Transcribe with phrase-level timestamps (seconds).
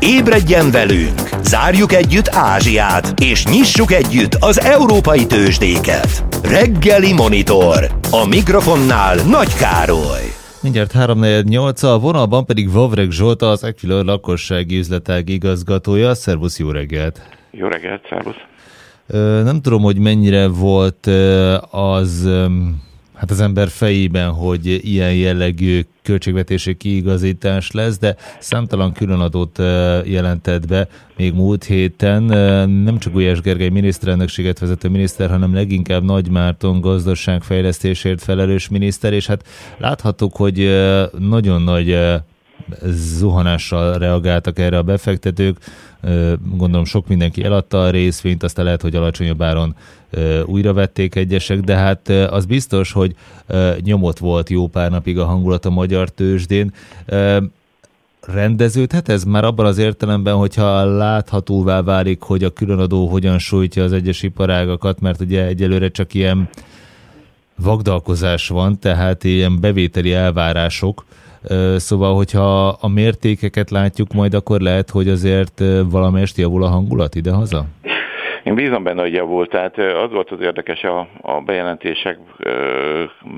[0.00, 1.20] Ébredjen velünk!
[1.42, 6.24] Zárjuk együtt Ázsiát, és nyissuk együtt az európai tőzsdéket.
[6.42, 7.84] Reggeli Monitor.
[8.10, 10.24] A mikrofonnál Nagy Károly.
[10.62, 16.14] Mindjárt 348 a vonalban pedig Vavreg Zsolta, az Equilor lakossági üzletág igazgatója.
[16.14, 17.20] Szervusz, jó reggelt!
[17.50, 18.42] Jó reggelt, szervusz!
[19.44, 21.06] Nem tudom, hogy mennyire volt
[21.70, 22.28] az
[23.16, 29.58] hát az ember fejében, hogy ilyen jellegű költségvetési kiigazítás lesz, de számtalan különadót
[30.04, 32.22] jelentett be még múlt héten.
[32.68, 39.26] Nem csak Gulyás Gergely miniszterelnökséget vezető miniszter, hanem leginkább Nagy Márton gazdaságfejlesztésért felelős miniszter, és
[39.26, 39.46] hát
[39.78, 40.84] láthattuk, hogy
[41.18, 41.98] nagyon nagy
[42.86, 45.58] zuhanással reagáltak erre a befektetők.
[46.56, 49.74] Gondolom sok mindenki eladta a részvényt, aztán lehet, hogy alacsonyabb áron
[50.44, 53.14] újra vették egyesek, de hát az biztos, hogy
[53.80, 56.72] nyomot volt jó pár napig a hangulat a magyar tőzsdén
[58.26, 63.92] rendeződhet ez már abban az értelemben, hogyha láthatóvá válik, hogy a különadó hogyan sújtja az
[63.92, 66.48] egyes iparágakat, mert ugye egyelőre csak ilyen
[67.56, 71.04] vagdalkozás van, tehát ilyen bevételi elvárások,
[71.76, 77.64] Szóval, hogyha a mértékeket látjuk majd, akkor lehet, hogy azért valamelyest javul a hangulat ide-haza?
[78.46, 79.50] Én bízom benne, hogy javult.
[79.50, 82.18] Tehát az volt az érdekes a, a bejelentések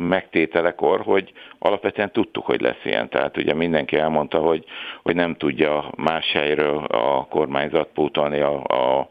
[0.08, 3.08] megtételekor, hogy alapvetően tudtuk, hogy lesz ilyen.
[3.08, 4.64] Tehát ugye mindenki elmondta, hogy,
[5.02, 9.08] hogy nem tudja más helyről a kormányzat pótolni a, a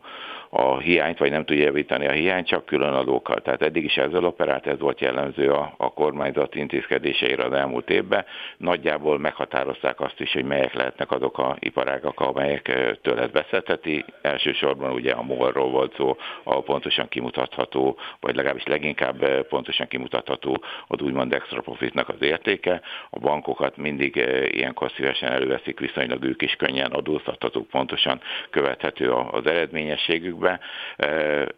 [0.49, 3.41] a hiányt, vagy nem tudja javítani a hiányt, csak külön adókkal.
[3.41, 8.25] Tehát eddig is ezzel operált, ez volt jellemző a, a kormányzat intézkedéseire az elmúlt évben.
[8.57, 14.05] Nagyjából meghatározták azt is, hogy melyek lehetnek azok a iparágak, amelyek tőled beszélheti.
[14.21, 21.01] Elsősorban ugye a molról volt szó, ahol pontosan kimutatható, vagy legalábbis leginkább pontosan kimutatható az
[21.01, 22.81] úgymond extra profitnak az értéke.
[23.09, 24.15] A bankokat mindig
[24.51, 30.59] ilyenkor szívesen előveszik, viszonylag ők is könnyen adóztathatók, pontosan követhető az eredményességük be.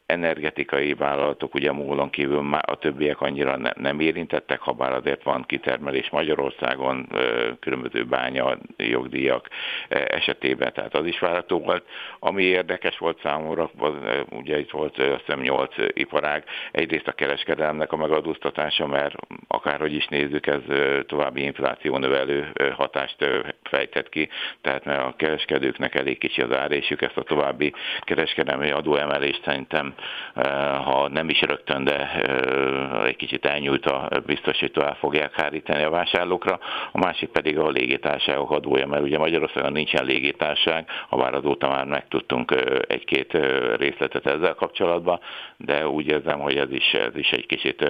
[0.05, 5.23] Energetikai vállalatok, ugye múlon kívül már a többiek annyira ne, nem érintettek, ha bár azért
[5.23, 7.07] van kitermelés Magyarországon,
[7.59, 9.47] különböző bánya, jogdíjak
[9.89, 11.83] esetében, tehát az is várható volt.
[12.19, 13.69] Ami érdekes volt számomra,
[14.29, 19.15] ugye itt volt azt hiszem 8 iparág, egyrészt a kereskedelemnek a megadóztatása, mert
[19.47, 20.61] akárhogy is nézzük, ez
[21.05, 23.25] további infláció növelő hatást
[23.63, 24.29] fejtett ki,
[24.61, 29.93] tehát mert a kereskedőknek elég kicsi az árésük, ezt a további kereskedelmi adóemelést szerintem,
[30.33, 30.43] eh,
[30.85, 36.59] ha nem is rögtön, de eh, egy kicsit elnyújtva biztosítva el fogják hárítani a vásárlókra.
[36.91, 41.85] A másik pedig a légitársaságok adója, mert ugye Magyarországon nincsen légitárság, ha bár azóta már
[41.85, 43.37] megtudtunk eh, egy-két
[43.77, 45.19] részletet ezzel kapcsolatban,
[45.57, 47.85] de úgy érzem, hogy ez is, ez is egy kicsit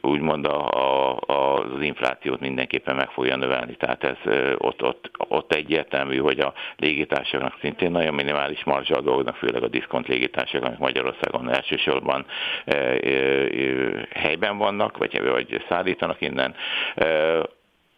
[0.00, 1.16] úgymond a, a,
[1.56, 3.76] az inflációt mindenképpen meg fogja növelni.
[3.76, 4.16] Tehát ez
[4.58, 10.06] ott, ott, ott egyértelmű, hogy a légitársaságnak szintén nagyon minimális marzsa dolgoznak, főleg a diszkont
[10.06, 12.26] légitársaságok, Magyarországon elsősorban
[12.64, 16.54] e, e, e, helyben vannak, vagy, vagy szállítanak innen,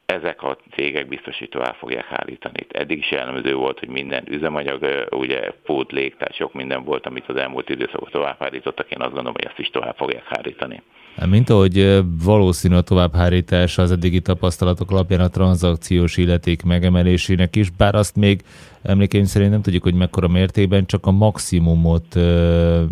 [0.07, 2.67] ezek a cégek biztosítva el fogják állítani.
[2.69, 7.37] Eddig is jellemző volt, hogy minden üzemanyag, ugye pótlék, tehát sok minden volt, amit az
[7.37, 10.83] elmúlt időszakban tovább állítottak, én azt gondolom, hogy ezt is tovább fogják állítani.
[11.27, 17.95] Mint ahogy valószínű a továbbhárítás az eddigi tapasztalatok alapján a tranzakciós illeték megemelésének is, bár
[17.95, 18.43] azt még
[18.83, 22.15] emlékeim szerint nem tudjuk, hogy mekkora mértékben, csak a maximumot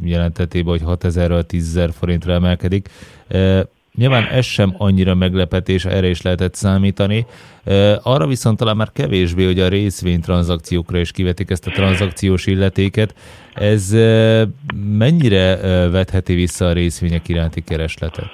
[0.02, 2.88] jelentetében, hogy 6000-ről 10 forintra emelkedik.
[3.96, 7.26] Nyilván ez sem annyira meglepetés, erre is lehetett számítani.
[8.02, 13.14] Arra viszont talán már kevésbé, hogy a részvénytranzakciókra is kivetik ezt a tranzakciós illetéket.
[13.54, 13.90] Ez
[14.98, 15.56] mennyire
[15.88, 18.30] vetheti vissza a részvények iránti keresletet?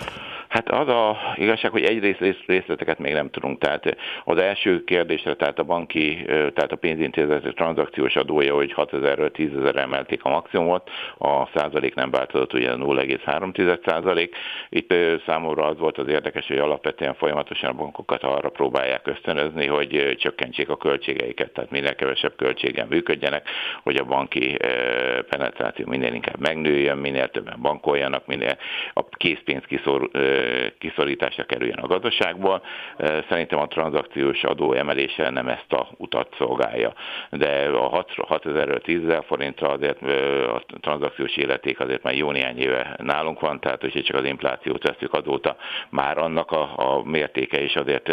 [0.53, 3.59] Hát az a igazság, hogy egyrészt részleteket még nem tudunk.
[3.59, 9.31] Tehát az első kérdésre, tehát a banki, tehát a pénzintézet tranzakciós adója, hogy 6 ezerről
[9.31, 14.37] 10 ezer emelték a maximumot, a százalék nem változott, ugye 0,3 százalék.
[14.69, 14.95] Itt
[15.27, 20.69] számomra az volt az érdekes, hogy alapvetően folyamatosan a bankokat arra próbálják ösztönözni, hogy csökkentsék
[20.69, 23.49] a költségeiket, tehát minél kevesebb költségen működjenek,
[23.83, 24.57] hogy a banki
[25.29, 28.57] penetráció minél inkább megnőjön, minél többen bankoljanak, minél
[28.93, 30.11] a készpénz kiszor,
[30.79, 32.63] kiszorításra kerüljen a gazdaságból.
[33.29, 36.93] Szerintem a tranzakciós adó emelése nem ezt a utat szolgálja.
[37.31, 40.03] De a 6000-ről 10 forintra azért
[40.49, 44.83] a tranzakciós életék azért már jó néhány éve nálunk van, tehát hogy csak az inflációt
[44.83, 45.57] veszük azóta,
[45.91, 48.13] már annak a, a mértéke is azért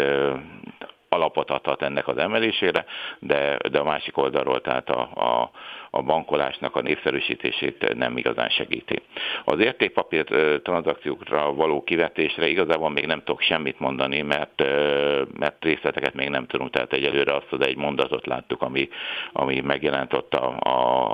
[1.08, 2.84] alapot adhat ennek az emelésére,
[3.18, 5.50] de, de a másik oldalról, tehát a, a,
[5.90, 9.02] a bankolásnak a népszerűsítését nem igazán segíti.
[9.44, 10.24] Az értékpapír
[10.62, 14.62] tranzakciókra való kivetésre igazából még nem tudok semmit mondani, mert,
[15.38, 18.88] mert részleteket még nem tudunk, tehát egyelőre azt az egy mondatot láttuk, ami,
[19.32, 20.56] ami megjelent ott a,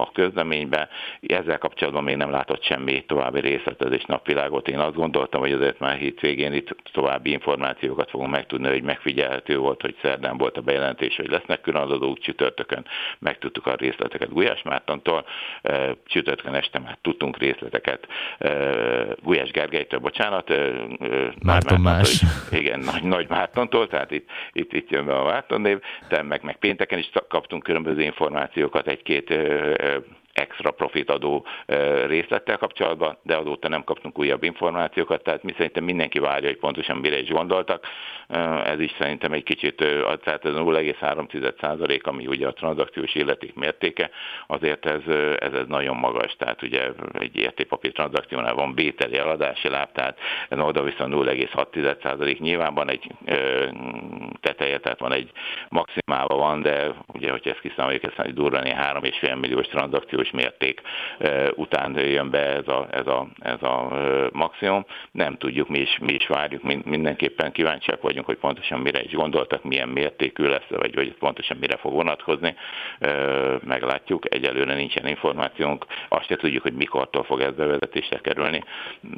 [0.01, 0.89] a közleményben.
[1.21, 4.69] Ezzel kapcsolatban még nem látott semmi további részletezés napvilágot.
[4.69, 9.59] Én azt gondoltam, hogy azért már hét végén itt további információkat fogunk megtudni, hogy megfigyelhető
[9.59, 12.87] volt, hogy szerdán volt a bejelentés, hogy lesznek különadók csütörtökön,
[13.19, 15.27] megtudtuk a részleteket Gulyás Mártontól,
[16.05, 18.07] csütörtökön este már tudtunk részleteket
[19.23, 20.53] Gulyás Gergelytől, bocsánat.
[21.43, 22.23] Márton más.
[22.51, 26.43] Igen, Nagy, Nagy Mártontól, tehát itt, itt, itt jön be a Márton név, de meg,
[26.43, 29.35] meg pénteken is kaptunk különböző információkat egy-két
[30.37, 31.47] extra profit adó
[32.07, 36.97] részlettel kapcsolatban, de azóta nem kaptunk újabb információkat, tehát mi szerintem mindenki várja, hogy pontosan
[36.97, 37.87] mire is gondoltak.
[38.65, 39.77] Ez is szerintem egy kicsit,
[40.23, 44.11] tehát ez 0,3 ami ugye a tranzakciós illeték mértéke,
[44.47, 45.01] azért ez,
[45.39, 50.19] ez, ez nagyon magas, tehát ugye egy értékpapír tranzakciónál van bételi eladási láb, tehát
[50.49, 53.13] ez oda viszont 0,6 nyilván van egy
[54.41, 55.31] teteje, tehát van egy
[55.69, 60.81] maximálva van, de ugye, hogyha ezt kiszámoljuk, ez egy durván 3,5 milliós tranzakciós jelentős mérték
[61.55, 63.89] után jön be ez a, ez a, ez a
[64.33, 64.85] maximum.
[65.11, 69.65] Nem tudjuk, mi is, mi is várjuk, mindenképpen kíváncsiak vagyunk, hogy pontosan mire is gondoltak,
[69.65, 72.55] milyen mértékű lesz, vagy hogy pontosan mire fog vonatkozni.
[73.65, 78.63] Meglátjuk, egyelőre nincsen információnk, azt se tudjuk, hogy mikortól fog ez bevezetésre kerülni.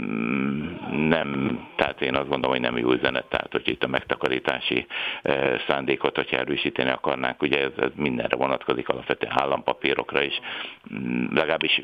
[0.03, 4.87] Mm, nem, tehát én azt gondolom, hogy nem jó üzenet, tehát hogy itt a megtakarítási
[5.69, 10.41] szándékot, hogyha erősíteni akarnánk, ugye ez, ez mindenre vonatkozik, alapvetően állampapírokra is,
[11.31, 11.83] legalábbis...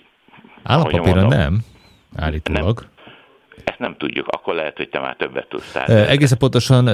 [0.63, 1.59] Állampapíron nem,
[2.17, 2.81] állítólag.
[2.81, 2.93] Nem.
[3.65, 5.75] Ezt nem tudjuk, akkor lehet, hogy te már többet tudsz.
[5.75, 6.89] E, egészen pontosan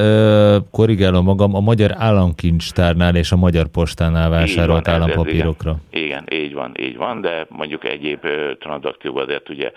[0.71, 5.71] korrigálom magam, a Magyar Államkincstárnál és a Magyar Postánál vásárolt van, állampapírokra.
[5.71, 6.21] Ez, igen.
[6.27, 8.27] igen, így van, így van, de mondjuk egyéb
[8.59, 9.73] tranzakcióban azért ugye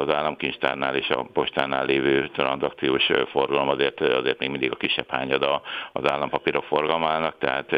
[0.00, 5.62] az Államkincstárnál és a Postánál lévő tranzakciós forgalom azért, azért még mindig a kisebb hányada
[5.92, 7.76] az állampapírok forgalmának, tehát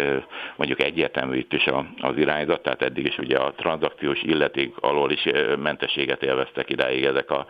[0.56, 1.66] mondjuk egyértelmű itt is
[2.00, 5.22] az irányzat, tehát eddig is ugye a tranzakciós illeték alól is
[5.62, 7.46] mentességet élveztek idáig ezek a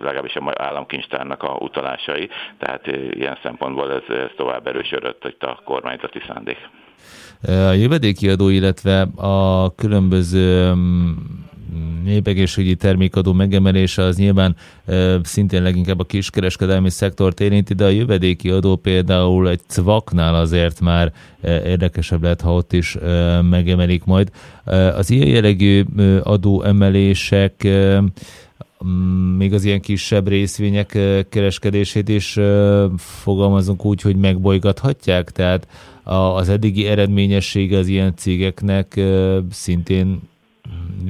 [0.00, 2.28] legalábbis a államkincstárnak a utalásai,
[2.58, 6.68] tehát ilyen szempontból ez, ez tovább erősödött itt a kormányzati szándék.
[7.46, 10.72] A jövedéki adó, illetve a különböző
[12.04, 14.56] népegészségügyi termékadó megemelése az nyilván
[14.86, 20.80] e, szintén leginkább a kiskereskedelmi szektort érinti, de a jövedéki adó például egy cvaknál azért
[20.80, 24.30] már e, érdekesebb lehet, ha ott is e, megemelik majd.
[24.96, 25.84] Az ilyen jellegű
[26.22, 28.06] adóemelések Mm,
[29.36, 30.98] még az ilyen kisebb részvények
[31.28, 32.38] kereskedését is
[32.96, 35.68] fogalmazunk úgy, hogy megbolygathatják, tehát
[36.34, 39.00] az eddigi eredményessége az ilyen cégeknek
[39.50, 40.20] szintén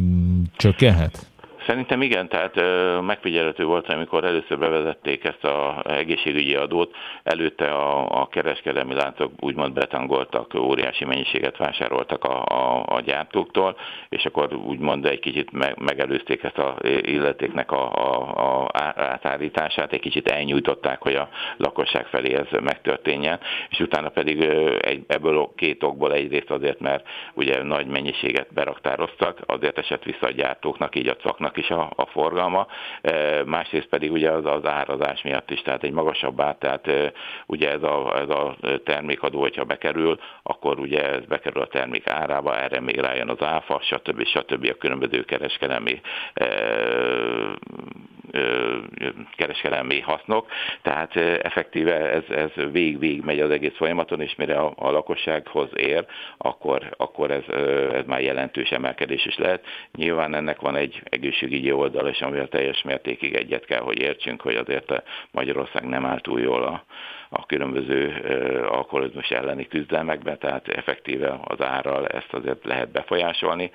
[0.00, 1.26] mm, csökkenhet?
[1.66, 2.54] Szerintem igen, tehát
[3.00, 9.72] megfigyelhető volt, amikor először bevezették ezt az egészségügyi adót, előtte a, a kereskedelmi láncok úgymond
[9.72, 13.76] betangoltak, óriási mennyiséget vásároltak a, a, a gyártóktól,
[14.08, 20.00] és akkor úgymond egy kicsit me, megelőzték ezt a illetéknek a, a, a átállítását, egy
[20.00, 24.40] kicsit elnyújtották, hogy a lakosság felé ez megtörténjen, és utána pedig
[24.80, 30.30] egy, ebből két okból egyrészt azért, mert ugye nagy mennyiséget beraktároztak, azért esett vissza a
[30.30, 32.66] gyártóknak, így a caknak is a, a forgalma,
[33.44, 36.90] másrészt pedig ugye az, az árazás miatt is, tehát egy magasabb ár, tehát
[37.46, 42.58] ugye ez a, ez a termékadó, hogyha bekerül, akkor ugye ez bekerül a termék árába,
[42.58, 44.24] erre még rájön az áfa, stb.
[44.24, 44.68] stb.
[44.70, 46.00] a különböző kereskedelmi
[49.36, 50.50] kereskedelmi hasznok,
[50.82, 56.06] tehát effektíve ez, ez végig-végig megy az egész folyamaton, és mire a, a lakossághoz ér,
[56.36, 57.54] akkor, akkor ez,
[57.92, 59.64] ez már jelentős emelkedés is lehet.
[59.96, 64.54] Nyilván ennek van egy egészségügyi oldal, és amivel teljes mértékig egyet kell, hogy értsünk, hogy
[64.54, 66.84] azért Magyarország nem áll túl jól a,
[67.28, 68.12] a különböző
[68.68, 73.70] alkoholizmus elleni küzdelmekben, tehát effektíve az árral ezt azért lehet befolyásolni.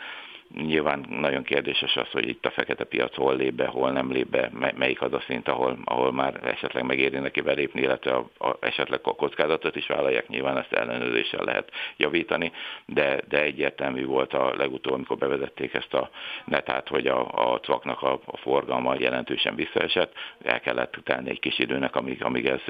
[0.55, 4.27] Nyilván nagyon kérdéses az, hogy itt a fekete piac hol lép be, hol nem lép
[4.27, 8.57] be, melyik az a szint, ahol, ahol már esetleg megéri neki belépni, illetve a, a,
[8.59, 12.51] esetleg a kockázatot is vállalják, nyilván ezt ellenőrzéssel lehet javítani,
[12.85, 16.09] de, de egyértelmű volt a legutóbb, amikor bevezették ezt a
[16.45, 20.13] netát, hogy a, a cvaknak a, a forgalma jelentősen visszaesett,
[20.43, 22.61] el kellett tenni egy kis időnek, amíg, amíg ez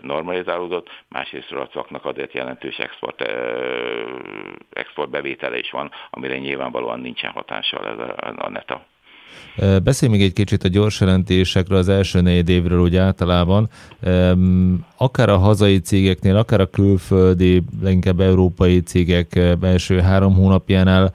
[0.00, 3.22] normalizálódott, másrészt a cvaknak azért jelentős export,
[4.72, 8.86] export bevétele is van, amire nyilvánvalóan nincsen hatással ez a, a neta.
[9.82, 13.68] Beszélj még egy kicsit a gyors jelentésekről, az első négy évről úgy általában.
[14.96, 21.12] Akár a hazai cégeknél, akár a külföldi, leginkább európai cégek első három hónapjánál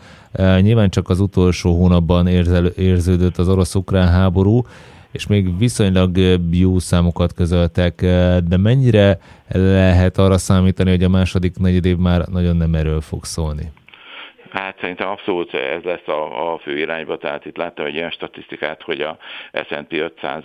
[0.59, 2.27] nyilván csak az utolsó hónapban
[2.75, 4.61] érződött az orosz-ukrán háború,
[5.11, 6.17] és még viszonylag
[6.51, 8.01] jó számokat közöltek,
[8.47, 9.19] de mennyire
[9.51, 13.71] lehet arra számítani, hogy a második negyed év már nagyon nem erről fog szólni?
[14.51, 18.81] Hát szerintem abszolút ez lesz a, a fő irányba, tehát itt láttam egy olyan statisztikát,
[18.81, 19.17] hogy a
[19.53, 20.43] S&P 500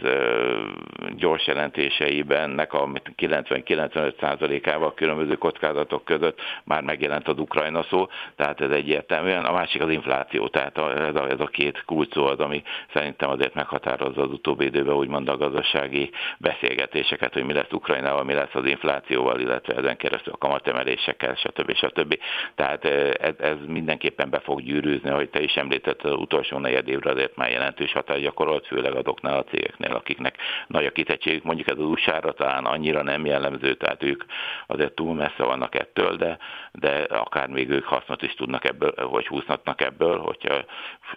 [1.17, 8.07] gyors jelentéseiben nek a 90-95%-ával különböző kockázatok között már megjelent az Ukrajna szó,
[8.37, 12.39] tehát ez egyértelműen, a másik az infláció, tehát ez a, ez a két kulcs az,
[12.39, 18.25] ami szerintem azért meghatározza az utóbbi időben úgymond a gazdasági beszélgetéseket, hogy mi lesz Ukrajnával,
[18.25, 21.75] mi lesz az inflációval, illetve ezen keresztül a kamatemelésekkel, stb.
[21.75, 22.19] stb.
[22.55, 26.89] Tehát ez, ez minden mindenképpen be fog gyűrűzni, hogy te is említetted, az utolsó negyed
[26.89, 31.69] évre azért már jelentős hatás gyakorolt, főleg azoknál a cégeknél, akiknek nagy a kitettségük, mondjuk
[31.69, 34.25] ez az usa talán annyira nem jellemző, tehát ők
[34.67, 36.39] azért túl messze vannak ettől, de,
[36.73, 40.65] de akár még ők hasznot is tudnak ebből, vagy húzhatnak ebből, hogyha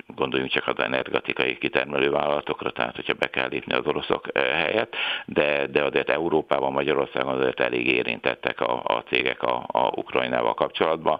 [0.08, 4.96] gondoljunk csak az energetikai kitermelő vállalatokra, tehát hogyha be kell lépni az oroszok eh, helyett,
[5.26, 11.20] de, de azért Európában, Magyarországon azért elég érintettek a, a cégek a, a Ukrajnával kapcsolatban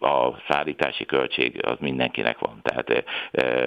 [0.00, 3.04] a szállítási költség az mindenkinek van, tehát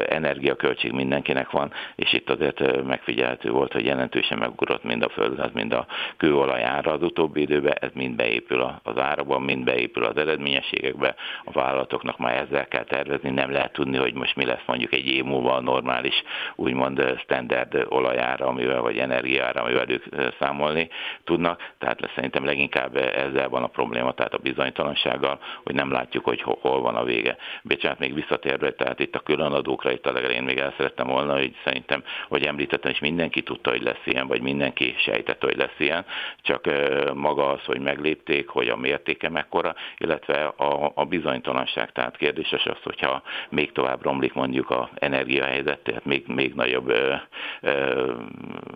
[0.09, 5.73] energiaköltség mindenkinek van, és itt azért megfigyelhető volt, hogy jelentősen megugrott mind a földgáz, mind
[5.73, 5.85] a
[6.17, 12.17] kőolajára az utóbbi időben, ez mind beépül az árakban, mind beépül az eredményességekbe, a vállalatoknak
[12.17, 15.53] már ezzel kell tervezni, nem lehet tudni, hogy most mi lesz mondjuk egy év múlva
[15.55, 16.23] a normális,
[16.55, 20.03] úgymond standard olajára, amivel, vagy energiára, amivel ők
[20.39, 20.89] számolni
[21.23, 26.41] tudnak, tehát szerintem leginkább ezzel van a probléma, tehát a bizonytalansággal, hogy nem látjuk, hogy
[26.41, 27.37] hol van a vége.
[27.63, 31.55] Bocsánat, még visszatérve, tehát itt a különadókra, itt a legelején még el szerettem volna, hogy
[31.63, 36.05] szerintem, hogy említettem, és mindenki tudta, hogy lesz ilyen, vagy mindenki sejtette, hogy lesz ilyen,
[36.41, 36.69] csak
[37.13, 41.91] maga az, hogy meglépték, hogy a mértéke mekkora, illetve a, a bizonytalanság.
[41.91, 47.15] Tehát kérdéses az, hogyha még tovább romlik mondjuk a energiahelyzet, tehát még, még nagyobb ö,
[47.61, 48.13] ö,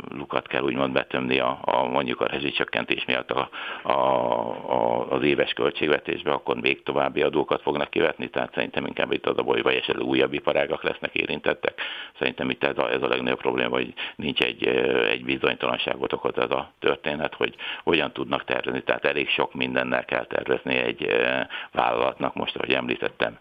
[0.10, 3.50] lukat kell úgymond betömni a, a mondjuk a rezsicsökkentés miatt a,
[3.82, 9.26] a, a, az éves költségvetésbe, akkor még további adókat fognak kivetni, tehát szerintem inkább itt
[9.26, 11.82] az a baj, vagy esetleg újabb iparágak lesznek érintettek.
[12.20, 14.68] Szerintem itt ez a, ez a legnagyobb probléma, hogy nincs egy,
[15.10, 18.84] egy bizonytalanságot okoz ez a történet, hogy hogyan tudnak tervezni.
[18.84, 21.16] Tehát elég sok mindennel kell tervezni egy
[21.72, 22.36] vállalatnak.
[22.36, 23.38] Most, ahogy említettem,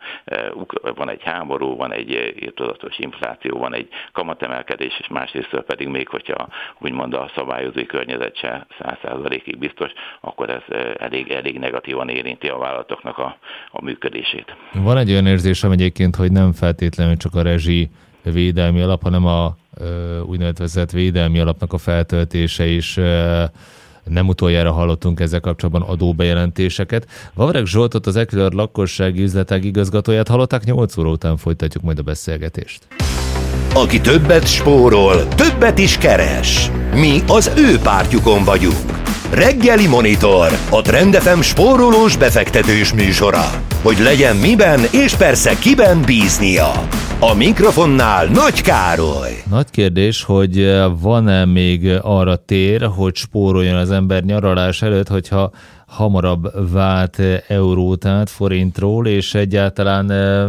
[0.81, 6.49] van egy háború, van egy tudatos infláció, van egy kamatemelkedés, és másrészt pedig még, hogyha
[6.78, 10.62] úgymond a szabályozói környezet se 100%-ig biztos, akkor ez
[10.99, 13.37] elég, elég negatívan érinti a vállalatoknak a,
[13.71, 14.44] a működését.
[14.73, 17.90] Van egy olyan érzésem egyébként, hogy nem feltétlenül csak a rezsi
[18.23, 19.56] védelmi alap, hanem a
[20.26, 22.99] úgynevezett védelmi alapnak a feltöltése is
[24.04, 27.06] nem utoljára hallottunk ezzel kapcsolatban adóbejelentéseket.
[27.35, 32.87] Vavreg Zsoltot, az Equilor lakossági üzletág igazgatóját hallották, 8 óra után folytatjuk majd a beszélgetést.
[33.75, 36.71] Aki többet spórol, többet is keres.
[36.94, 39.00] Mi az ő pártjukon vagyunk.
[39.32, 43.50] Reggeli Monitor, a Trendefem spórolós befektetős műsora.
[43.82, 46.71] Hogy legyen miben és persze kiben bíznia.
[47.21, 49.42] A mikrofonnál Nagy Károly.
[49.50, 55.50] Nagy kérdés, hogy van-e még arra tér, hogy spóroljon az ember nyaralás előtt, hogyha
[55.92, 60.04] hamarabb vált eurót át forintról, és egyáltalán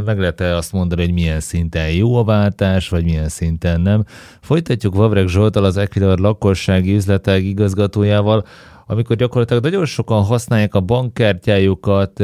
[0.06, 4.04] meg lehet-e azt mondani, hogy milyen szinten jó a váltás, vagy milyen szinten nem.
[4.42, 8.46] Folytatjuk Vavreg Zsoltal, az Equilor lakossági üzletek igazgatójával,
[8.88, 12.24] amikor gyakorlatilag nagyon sokan használják a bankkártyájukat,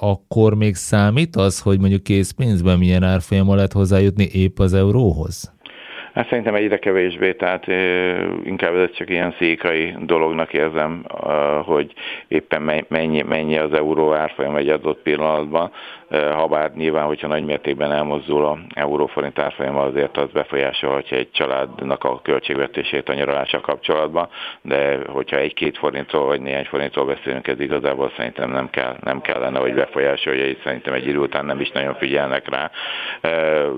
[0.00, 5.53] akkor még számít az, hogy mondjuk készpénzben milyen árfolyamon lehet hozzájutni épp az euróhoz?
[6.14, 7.66] Hát szerintem egyre kevésbé, tehát
[8.44, 11.04] inkább ez csak ilyen székai dolognak érzem,
[11.64, 11.92] hogy
[12.28, 15.70] éppen mennyi, mennyi az euró árfolyam egy adott pillanatban
[16.10, 22.04] ha bár nyilván, hogyha nagy mértékben elmozdul a euróforint árfolyama, azért az befolyásolhatja egy családnak
[22.04, 24.28] a költségvetését a nyaralása kapcsolatban,
[24.62, 29.58] de hogyha egy-két forintról vagy néhány forintról beszélünk, ez igazából szerintem nem, kell, nem kellene,
[29.58, 32.70] hogy befolyásolja, és szerintem egy idő után nem is nagyon figyelnek rá.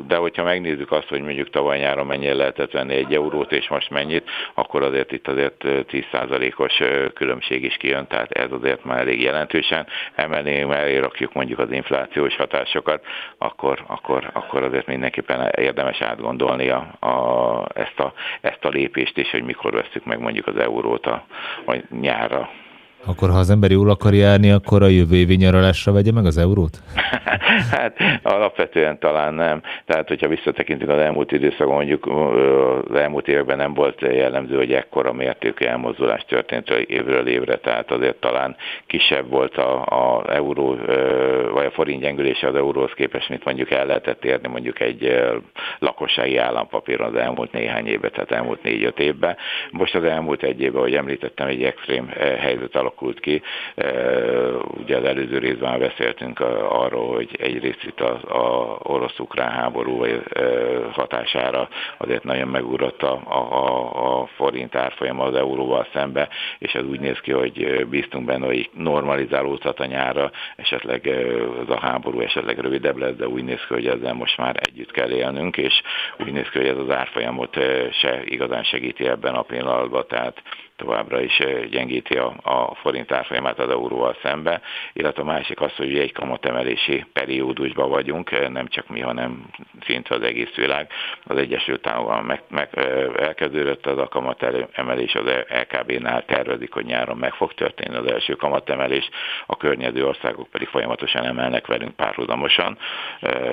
[0.07, 3.91] De hogyha megnézzük azt, hogy mondjuk tavaly nyáron mennyire lehetett venni egy eurót, és most
[3.91, 6.83] mennyit, akkor azért itt azért 10%-os
[7.15, 12.16] különbség is kijön, tehát ez azért már elég jelentősen emelni, elé rakjuk mondjuk az infláció
[12.17, 13.05] inflációs hatásokat,
[13.39, 19.31] akkor, akkor, akkor azért mindenképpen érdemes átgondolni a, a, ezt, a, ezt a lépést is,
[19.31, 21.25] hogy mikor veszük meg mondjuk az eurót a,
[21.67, 22.49] a nyárra.
[23.07, 26.39] Akkor ha az ember jól akar járni, akkor a jövő évi nyaralásra vegye meg az
[26.39, 26.79] eurót?
[27.71, 29.63] hát alapvetően talán nem.
[29.85, 32.07] Tehát, hogyha visszatekintünk az elmúlt időszakon, mondjuk
[32.91, 38.17] az elmúlt években nem volt jellemző, hogy ekkora mértékű elmozdulás történt évről évre, tehát azért
[38.17, 40.77] talán kisebb volt a, a euró,
[41.53, 45.25] vagy a forint gyengülése az euróhoz képest, mint mondjuk el lehetett érni mondjuk egy
[45.79, 49.37] lakossági állampapíron az elmúlt néhány évben, tehát elmúlt négy-öt évben.
[49.71, 52.09] Most az elmúlt egy évben, ahogy említettem, egy extrém
[52.39, 53.43] helyzet alakult ki.
[54.83, 60.05] Ugye az előző részben beszéltünk arról, hogy egyrészt itt az a orosz-ukrán háború
[60.93, 67.01] hatására azért nagyon megugrott a, a, a forint árfolyam az euróval szembe, és ez úgy
[67.01, 71.07] néz ki, hogy bíztunk benne, hogy normalizálódhat a nyára, esetleg
[71.61, 74.91] az a háború esetleg rövidebb lesz, de úgy néz ki, hogy ezzel most már együtt
[74.91, 75.83] kell élnünk, és
[76.19, 77.57] úgy néz ki, hogy ez az árfolyamot
[77.93, 80.43] se igazán segíti ebben a pillanatban, tehát
[80.77, 84.61] továbbra is gyengíti a, a forint árfolyamát az euróval szembe,
[84.93, 89.51] illetve a másik az, hogy egy kamatemelési periódusban vagyunk, nem csak mi, hanem
[89.87, 90.91] szinte az egész világ.
[91.25, 92.69] Az Egyesült Államokban meg, meg,
[93.19, 99.09] elkezdődött az a kamatemelés, az LKB-nál tervezik, hogy nyáron meg fog történni az első kamatemelés,
[99.47, 102.79] a környező országok pedig folyamatosan emelnek velünk párhuzamosan,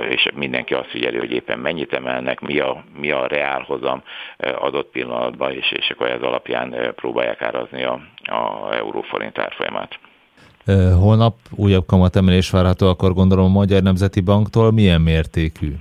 [0.09, 4.03] és mindenki azt figyeli, hogy éppen mennyit emelnek, mi a, mi a reálhozam
[4.37, 9.99] adott pillanatban, és, és akkor ez alapján próbálják árazni a, a euróforint árfolyamát.
[10.99, 15.75] Holnap újabb kamatemelés várható, akkor gondolom a Magyar Nemzeti Banktól milyen mértékű?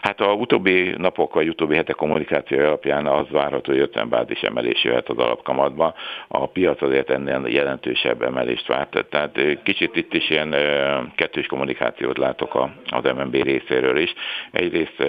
[0.00, 4.84] Hát a utóbbi napok, vagy utóbbi hetek kommunikáció alapján az várható, hogy 50 bázis emelés
[4.84, 5.94] jöhet az alapkamatba.
[6.28, 9.06] A piac azért ennél jelentősebb emelést várt.
[9.10, 10.54] Tehát kicsit itt is ilyen
[11.14, 12.54] kettős kommunikációt látok
[12.90, 14.14] az MNB részéről is.
[14.50, 15.02] Egyrészt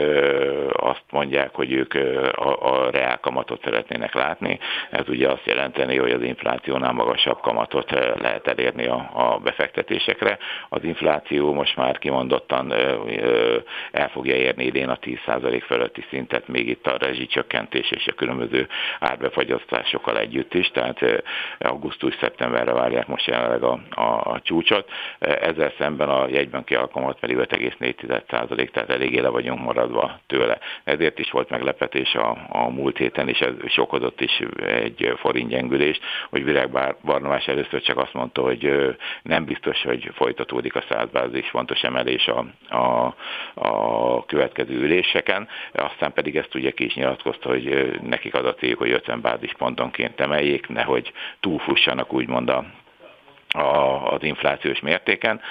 [0.71, 1.93] azt mondják, hogy ők
[2.35, 4.59] a, a reál kamatot szeretnének látni.
[4.89, 10.37] Ez ugye azt jelenteni, hogy az inflációnál magasabb kamatot lehet elérni a, a befektetésekre.
[10.69, 12.73] Az infláció most már kimondottan
[13.91, 18.67] el fogja érni idén a 10% fölötti szintet, még itt a rezsicsökkentés és a különböző
[18.99, 20.99] árbefagyasztásokkal együtt is, tehát
[21.59, 24.89] augusztus-szeptemberre várják most jelenleg a, a, a csúcsot.
[25.19, 30.57] Ezzel szemben a jegybanki alkalmat pedig 5,4%, tehát eléggé le vagyunk maradva tőle.
[30.83, 35.49] Ezért is volt meglepetés a, a múlt héten, és ez is okozott is egy forint
[35.49, 41.49] gyengülést, hogy Virág Barnavás először csak azt mondta, hogy nem biztos, hogy folytatódik a százbázis
[41.49, 42.45] fontos emelés a,
[42.75, 43.15] a,
[43.53, 48.53] a következő következő üléseken, aztán pedig ezt ugye ki is nyilatkozta, hogy nekik az a
[48.53, 52.65] céljuk, hogy 50 bázispontonként emeljék, nehogy túlfussanak úgymond a
[53.51, 55.41] a, az inflációs mértéken.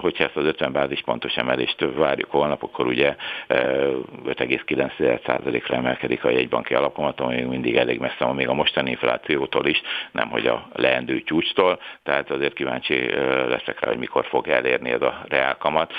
[0.00, 3.16] Hogyha ezt az 50 bázispontos emelést várjuk holnap, akkor ugye
[3.48, 9.80] 5,9%-ra emelkedik a jegybanki alapkamat, ami mindig elég messze van még a mostani inflációtól is,
[10.12, 13.10] nem hogy a leendő csúcstól, tehát azért kíváncsi
[13.48, 15.92] leszek rá, hogy mikor fog elérni ez a reálkamat.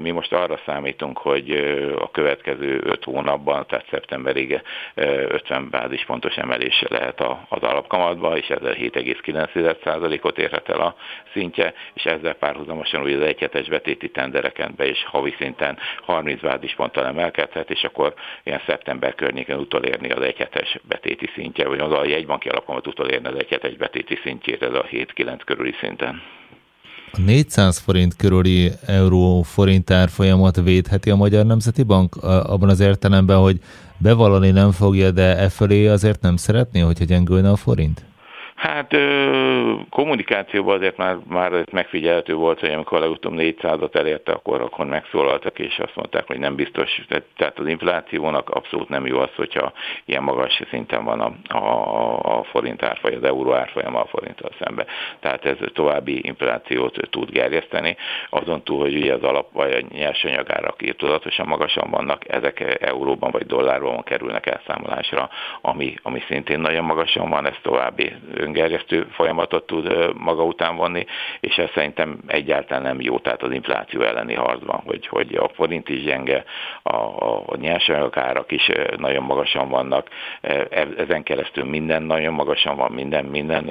[0.00, 1.50] Mi most arra számítunk, hogy
[1.98, 4.62] a következő 5 hónapban, tehát szeptemberig
[4.94, 10.94] 50 bázispontos emelés lehet az alapkamatban, és ezzel 7,9%-ot érhet el a
[11.32, 17.06] szintje, és ezzel párhuzamosan ugye az egyhetes betéti tendereken be is havi szinten 30 bázisponttal
[17.06, 22.48] emelkedhet, és akkor ilyen szeptember környéken utolérni az egyhetes betéti szintje, vagy az a jegybanki
[22.48, 26.22] alapomat utolérni az egyhetes betéti szintjét, ez a 7-9 körüli szinten.
[27.12, 33.38] A 400 forint körüli euró forint árfolyamat védheti a Magyar Nemzeti Bank abban az értelemben,
[33.38, 33.58] hogy
[33.98, 38.04] bevallani nem fogja, de e fölé azért nem szeretné, hogyha gyengülne a forint?
[38.58, 38.96] Hát
[39.90, 45.78] kommunikációban azért már, már megfigyelhető volt, hogy amikor legutóbb 400-at elérte, akkor, akkor megszólaltak, és
[45.78, 47.00] azt mondták, hogy nem biztos,
[47.36, 49.72] tehát az inflációnak abszolút nem jó az, hogyha
[50.04, 54.86] ilyen magas szinten van a, a, a forint árfoly, az euró árfolyam a forinttal szembe.
[55.20, 57.96] Tehát ez további inflációt tud gerjeszteni.
[58.30, 63.46] Azon túl, hogy ugye az alap vagy a nyersanyagárak tudatosan magasan vannak, ezek euróban vagy
[63.46, 65.28] dollárban kerülnek elszámolásra,
[65.60, 68.12] ami, ami szintén nagyon magasan van, ez további
[68.48, 71.06] öngerjesztő folyamatot tud maga után vonni,
[71.40, 75.88] és ez szerintem egyáltalán nem jó, tehát az infláció elleni harcban, hogy, hogy a forint
[75.88, 76.44] is gyenge,
[76.82, 80.08] a, a, a nyersanyagok árak is nagyon magasan vannak,
[80.40, 83.70] e, ezen keresztül minden nagyon magasan van, minden, minden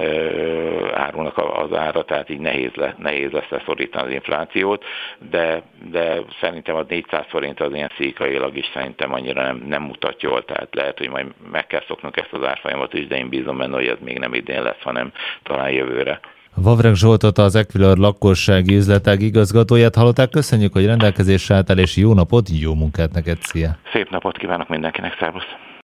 [0.94, 4.84] árunak az ára, tehát így nehéz, le, nehéz lesz leszorítani az inflációt,
[5.30, 10.22] de, de szerintem a 400 forint az ilyen székailag is szerintem annyira nem, nem mutat
[10.22, 13.58] jól, tehát lehet, hogy majd meg kell szoknunk ezt az árfolyamat is, de én bízom
[13.58, 16.20] benne, hogy ez még nem idén lesz, hanem talán jövőre.
[16.54, 20.30] Vavreg Zsoltot, az Equilor lakossági üzletág igazgatóját hallották.
[20.30, 23.70] Köszönjük, hogy rendelkezésre álltál, és jó napot, jó munkát neked, szia!
[23.92, 25.67] Szép napot kívánok mindenkinek, szervusz!